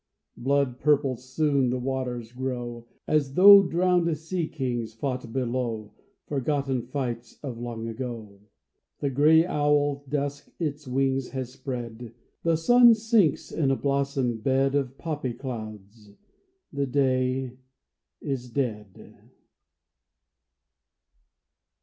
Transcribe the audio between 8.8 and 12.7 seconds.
The gray owl Dusk its wings has spread; The